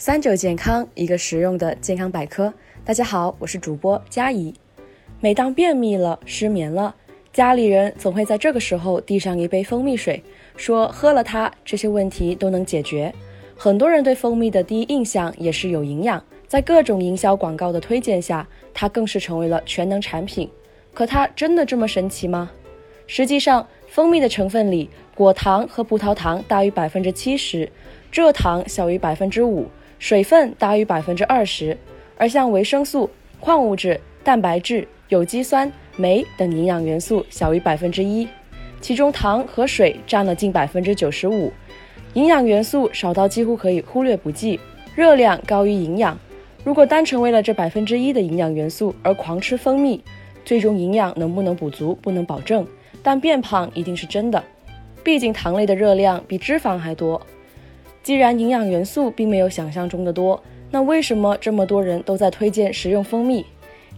[0.00, 2.54] 三九健康，一个实用的健康百科。
[2.84, 4.54] 大家好，我是主播佳怡。
[5.18, 6.94] 每当便秘了、失眠了，
[7.32, 10.22] 家里人总会在这个时候递上一杯蜂蜜水，
[10.56, 13.12] 说喝了它，这些问题都能解决。
[13.56, 20.48] 很多人对蜂蜜的第一印象也是有营养，在各种营销广告的推荐下，它更是成为了全能产品。
[20.94, 22.52] 可它真的这么神奇吗？
[23.08, 27.68] 实际上，蜂蜜的成分里，果糖和葡萄糖大于百分之七十，
[28.12, 29.66] 蔗糖小于百分之五。
[29.98, 31.76] 水分大于百分之二十，
[32.16, 38.28] 而像维生素、矿物质、蛋白质、有机酸、酶等营养元素小于百分之一，
[38.80, 41.52] 其中糖和水占了近百分之九十五，
[42.14, 44.60] 营养元素少到几乎可以忽略不计，
[44.94, 46.18] 热量高于营养。
[46.64, 50.02] 如果单纯为了这百分之一的营养元素而狂吃蜂蜜，
[50.44, 52.66] 最终营养能不能补足不能保证，
[53.02, 54.42] 但变胖一定是真的，
[55.02, 57.20] 毕竟糖类的热量比脂肪还多。
[58.02, 63.44] 既然营养元素并没有想象中的多，那为什么这么多人都在推荐食用蜂蜜？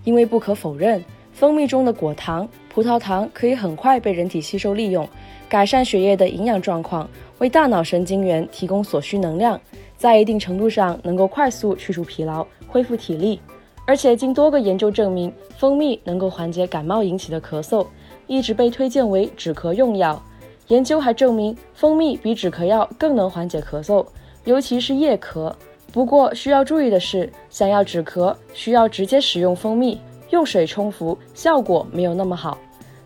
[0.04, 5.08] 因为不可否认，蜂蜜中的果糖、葡萄糖可以很快被人体吸收利用，
[5.48, 9.60] 改善血液的营养状况，为大脑神经元提供所需能量，
[9.96, 13.40] 在一定程度上能够快速去除疲劳、恢复体力。
[13.86, 17.86] 而且经多个研究证明，蜂蜜能够缓解感冒引起的咳嗽，
[18.26, 20.22] 一直被推荐为止咳用药。
[20.70, 24.06] 研究还证明，蜂蜜比止咳药更能缓解咳嗽，
[24.44, 25.52] 尤其是夜咳。
[25.92, 32.56] 不过需要注意的是，想要止咳，需要直接使用蜂蜜，用水冲服效果没有那么好。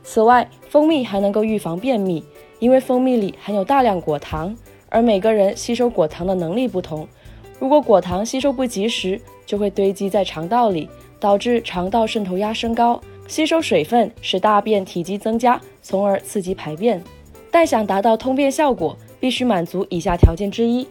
[0.02, 2.22] 此外，蜂蜜还能够预防便秘，
[2.58, 4.54] 因为蜂蜜里含有大量果糖，
[4.90, 7.08] 而每个人吸收果糖的能力不同。
[7.58, 10.86] 如果果糖吸收不及时，就会堆积在肠道里，
[11.18, 17.02] 导致肠道渗透压升高，吸收水分，使大便体积增加，从而刺激排便。
[17.54, 20.88] 但想达到通便效果，必须满足以下条件之一：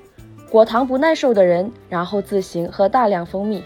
[0.50, 3.61] 果糖不耐受的人，然后自行喝大量蜂蜜。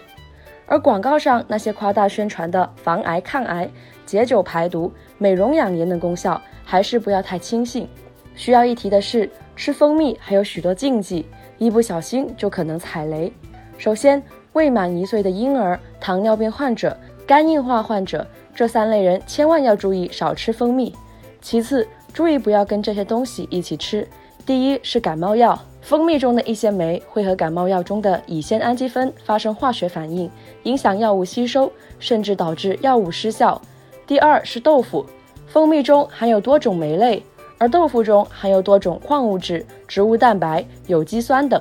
[0.66, 3.70] 而广告上那些夸大宣传的防癌抗癌、
[4.04, 7.88] 解酒排毒、美容养颜的功效，还是不要太轻信。
[8.34, 11.24] 需要一提的是，吃蜂蜜还有许多禁忌，
[11.56, 13.32] 一不小心就可能踩雷。
[13.76, 14.20] 首先，
[14.54, 20.92] 未满一岁的婴儿、糖尿病患者、肝硬化患者这三类人，千万要注意少吃蜂蜜。
[21.40, 24.06] 其次，注意不要跟这些东西一起吃。
[24.46, 30.30] 第一是感冒药，蜂蜜中的一些酶会和感冒药中的乙酰氨基酚发生化学反应，
[30.62, 33.60] 影响药物吸收，甚至导致药物失效。
[34.06, 35.04] 第二是豆腐，
[35.46, 37.22] 蜂蜜中含有多种酶类，
[37.58, 41.60] 而豆腐中含有多种矿物质、植物蛋白、有机酸等，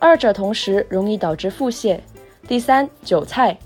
[0.00, 2.00] 二者同时容易导致腹泻。
[2.48, 3.56] 第三，韭菜，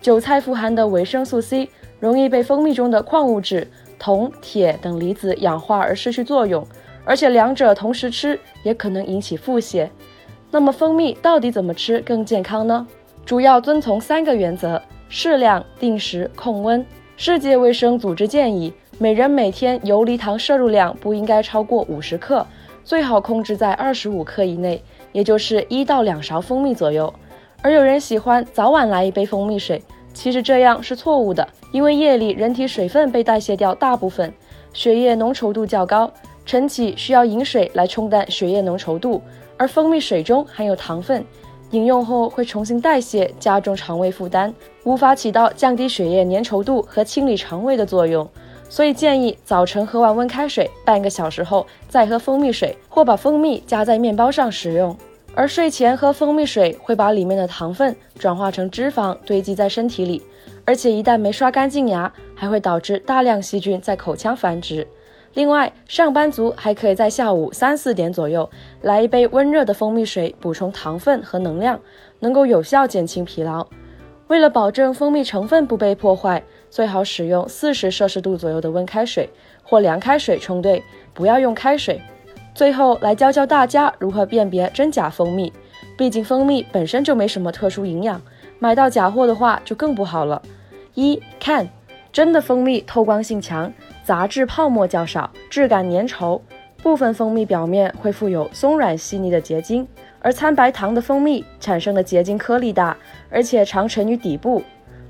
[0.00, 1.68] 韭菜富含的维生素 C
[2.00, 3.68] 容易被蜂蜜中的矿物质。
[3.98, 6.66] 铜、铁等离子氧化而失去作用，
[7.04, 9.88] 而且两者同时吃也可能引起腹泻。
[10.50, 12.86] 那么蜂蜜到底怎么吃更健康呢？
[13.24, 16.84] 主要遵从三个原则：适量、定时、控温。
[17.16, 22.46] 世界卫生组织建议，每人每天游离糖摄入量不应该超过五十克，
[22.84, 24.82] 最好控制在二十五克以内，
[25.12, 27.12] 也就是一到两勺蜂蜜左右。
[27.62, 29.82] 而有人喜欢早晚来一杯蜂蜜水。
[30.16, 34.32] 其实这样是错误的，因为夜里人体水分被代谢掉大部分，
[34.72, 36.10] 血液浓稠度较高，
[36.46, 39.20] 晨起需要饮水来冲淡血液浓稠度，
[39.58, 41.22] 而蜂蜜水中含有糖分，
[41.72, 44.52] 饮用后会重新代谢，加重肠胃负担，
[44.84, 48.26] 无法起到降低血液粘稠度和清理肠胃的作用，
[48.70, 54.96] 所以建议早晨喝完温开水，半个小时后再喝蜂蜜水，或把蜂蜜加在面包上食用。
[55.36, 60.22] 而睡前喝蜂蜜水会把里面的糖分转化成脂肪堆积在身体里，
[60.64, 64.88] 而且一旦没刷干净牙，还会导致大量细菌在口腔繁殖。
[65.34, 68.48] 另外，上班族还可以在下午三四点左右
[68.80, 71.78] 来一杯温热的蜂蜜水，补充糖分和能量，
[72.20, 73.66] 能够有效减轻疲劳。
[74.28, 79.28] 为了保证蜂蜜成分不被破坏，最好使用四十摄氏度左右的温开水
[79.62, 80.82] 或凉开水冲兑，
[81.12, 82.00] 不要用开水。
[82.56, 85.52] 最后来教教大家如何辨别真假蜂蜜，
[85.94, 88.18] 毕竟蜂蜜本身就没什么特殊营养，
[88.58, 90.40] 买到假货的话就更不好了。
[90.94, 91.68] 一看，
[92.10, 93.70] 真的蜂蜜透光性强，
[94.02, 96.40] 杂质泡沫较少，质感粘稠，
[96.82, 99.86] 部分蜂蜜表面会附有松软细腻的结晶，
[100.20, 102.96] 而掺白糖的蜂蜜产生的结晶颗粒大，
[103.28, 104.62] 而且常沉于底部。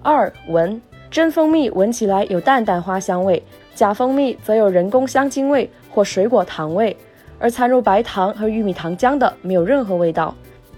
[0.02, 3.40] 二闻，真蜂蜜闻起来有淡淡花香味，
[3.72, 6.96] 假蜂蜜则有人工香精味或水果糖味。
[7.38, 10.34] 而掺入白糖和玉米糖浆的没有任何味道。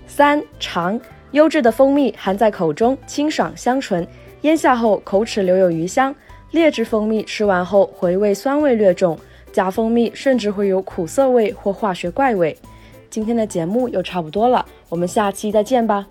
[0.06, 1.00] 三尝
[1.32, 4.06] 优质的蜂蜜含在口中清爽香醇，
[4.42, 6.14] 咽下后口齿留有余香。
[6.52, 9.18] 劣质蜂蜜吃完后回味酸味略重，
[9.52, 12.56] 假蜂蜜甚至会有苦涩味或化学怪味。
[13.10, 16.06] 今天的节目又差不多了，我们下期再见吧。